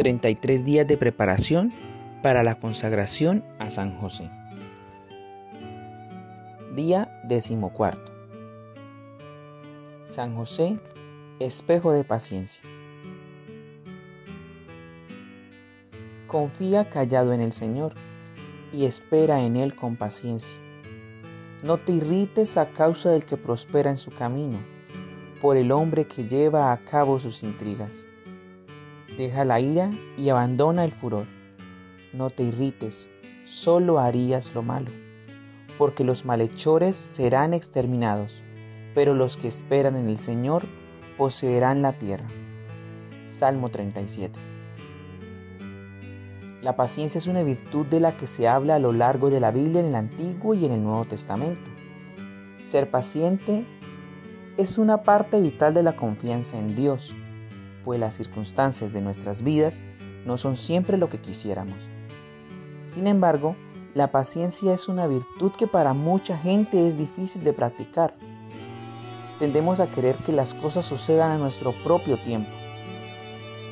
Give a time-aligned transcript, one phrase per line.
[0.00, 1.74] 33 días de preparación
[2.22, 4.30] para la consagración a San José.
[6.74, 8.10] Día decimocuarto.
[10.04, 10.78] San José,
[11.38, 12.62] espejo de paciencia.
[16.26, 17.92] Confía callado en el Señor
[18.72, 20.58] y espera en Él con paciencia.
[21.62, 24.60] No te irrites a causa del que prospera en su camino,
[25.42, 28.06] por el hombre que lleva a cabo sus intrigas
[29.20, 31.26] Deja la ira y abandona el furor.
[32.14, 33.10] No te irrites,
[33.44, 34.90] solo harías lo malo,
[35.76, 38.44] porque los malhechores serán exterminados,
[38.94, 40.66] pero los que esperan en el Señor
[41.18, 42.28] poseerán la tierra.
[43.26, 44.40] Salmo 37.
[46.62, 49.50] La paciencia es una virtud de la que se habla a lo largo de la
[49.50, 51.70] Biblia en el Antiguo y en el Nuevo Testamento.
[52.62, 53.66] Ser paciente
[54.56, 57.14] es una parte vital de la confianza en Dios
[57.84, 59.84] pues las circunstancias de nuestras vidas
[60.24, 61.90] no son siempre lo que quisiéramos.
[62.84, 63.56] Sin embargo,
[63.94, 68.16] la paciencia es una virtud que para mucha gente es difícil de practicar.
[69.38, 72.50] Tendemos a querer que las cosas sucedan a nuestro propio tiempo.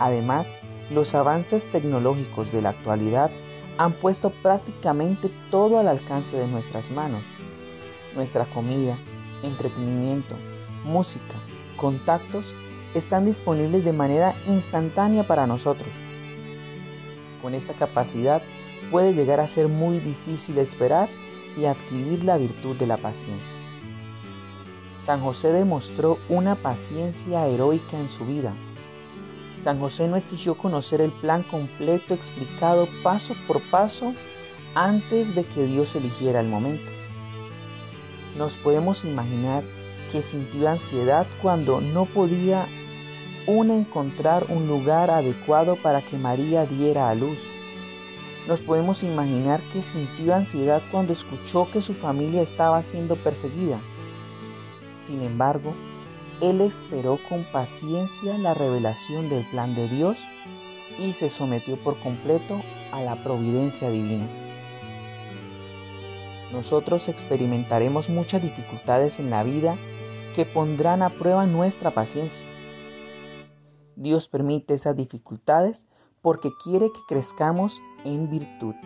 [0.00, 0.56] Además,
[0.91, 3.31] los avances tecnológicos de la actualidad
[3.77, 7.34] han puesto prácticamente todo al alcance de nuestras manos.
[8.15, 8.98] Nuestra comida,
[9.43, 10.37] entretenimiento,
[10.84, 11.37] música,
[11.77, 12.56] contactos
[12.94, 15.94] están disponibles de manera instantánea para nosotros.
[17.42, 18.42] Con esta capacidad
[18.91, 21.09] puede llegar a ser muy difícil esperar
[21.56, 23.59] y adquirir la virtud de la paciencia.
[24.98, 28.55] San José demostró una paciencia heroica en su vida.
[29.56, 34.14] San José no exigió conocer el plan completo explicado paso por paso
[34.75, 36.91] antes de que Dios eligiera el momento.
[38.36, 39.64] Nos podemos imaginar
[40.11, 42.69] que sintió ansiedad cuando no podía
[43.48, 47.50] una encontrar un lugar adecuado para que María diera a luz.
[48.46, 53.81] Nos podemos imaginar que sintió ansiedad cuando escuchó que su familia estaba siendo perseguida.
[54.92, 55.75] Sin embargo,
[56.42, 60.26] él esperó con paciencia la revelación del plan de Dios
[60.98, 62.60] y se sometió por completo
[62.92, 64.28] a la providencia divina.
[66.53, 69.78] Nosotros experimentaremos muchas dificultades en la vida
[70.34, 72.47] que pondrán a prueba nuestra paciencia.
[73.98, 75.88] Dios permite esas dificultades
[76.22, 78.76] porque quiere que crezcamos en virtud.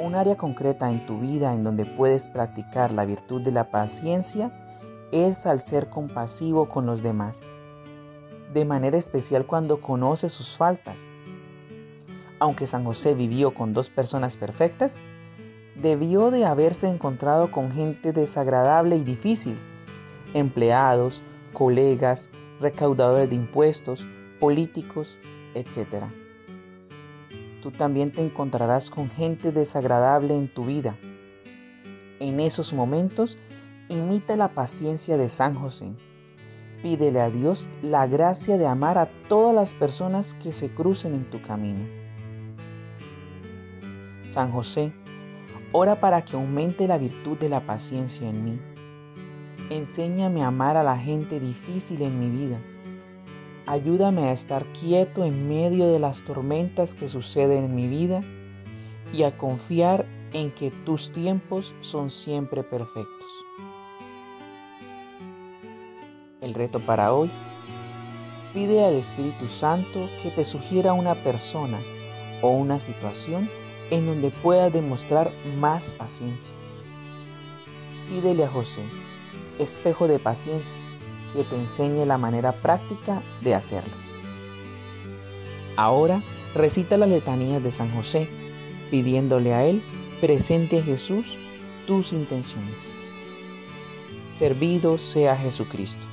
[0.00, 4.52] Un área concreta en tu vida en donde puedes practicar la virtud de la paciencia
[5.12, 7.48] es al ser compasivo con los demás,
[8.52, 11.12] de manera especial cuando conoces sus faltas.
[12.40, 15.04] Aunque San José vivió con dos personas perfectas,
[15.80, 19.56] debió de haberse encontrado con gente desagradable y difícil,
[20.34, 22.30] empleados, colegas,
[22.60, 24.06] recaudadores de impuestos,
[24.40, 25.20] políticos,
[25.54, 26.04] etc.
[27.62, 30.96] Tú también te encontrarás con gente desagradable en tu vida.
[32.20, 33.38] En esos momentos,
[33.88, 35.94] imita la paciencia de San José.
[36.82, 41.28] Pídele a Dios la gracia de amar a todas las personas que se crucen en
[41.28, 41.86] tu camino.
[44.28, 44.92] San José,
[45.72, 48.75] ora para que aumente la virtud de la paciencia en mí
[49.68, 52.60] Enséñame a amar a la gente difícil en mi vida.
[53.66, 58.22] Ayúdame a estar quieto en medio de las tormentas que suceden en mi vida
[59.12, 63.28] y a confiar en que tus tiempos son siempre perfectos.
[66.40, 67.28] El reto para hoy.
[68.54, 71.80] Pide al Espíritu Santo que te sugiera una persona
[72.40, 73.50] o una situación
[73.90, 76.56] en donde puedas demostrar más paciencia.
[78.08, 78.82] Pídele a José
[79.58, 80.78] espejo de paciencia
[81.32, 83.94] que te enseñe la manera práctica de hacerlo.
[85.76, 86.22] Ahora
[86.54, 88.28] recita las letanías de San José,
[88.90, 89.82] pidiéndole a Él,
[90.20, 91.38] presente a Jesús,
[91.86, 92.92] tus intenciones.
[94.32, 96.06] Servido sea Jesucristo.